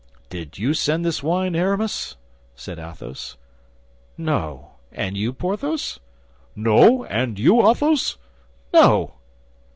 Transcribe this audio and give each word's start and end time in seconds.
"Did 0.31 0.57
you 0.57 0.73
send 0.73 1.05
this 1.05 1.21
wine, 1.21 1.55
Aramis?" 1.55 2.15
said 2.55 2.79
Athos. 2.79 3.37
"No; 4.17 4.71
and 4.91 5.15
you, 5.15 5.31
Porthos?" 5.31 5.99
"No; 6.55 7.03
and 7.05 7.37
you, 7.37 7.61
Athos?" 7.69 8.17
"No!" 8.73 9.17